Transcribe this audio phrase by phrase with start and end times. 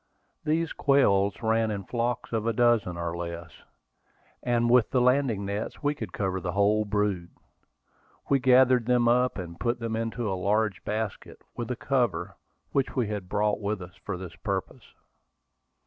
[0.43, 3.51] These quails ran in flocks of a dozen or less,
[4.41, 7.29] and with the landing nets we could cover the whole brood.
[8.27, 12.35] We gathered them up, and put them into a large basket, with a cover,
[12.71, 14.95] which we had brought with us for the purpose.